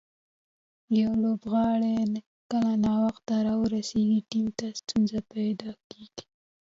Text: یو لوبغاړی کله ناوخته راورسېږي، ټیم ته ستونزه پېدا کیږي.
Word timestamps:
یو 0.99 1.11
لوبغاړی 1.23 1.95
کله 2.51 2.73
ناوخته 2.85 3.35
راورسېږي، 3.47 4.19
ټیم 4.29 4.47
ته 4.57 4.65
ستونزه 4.79 5.19
پېدا 5.31 5.71
کیږي. 5.89 6.23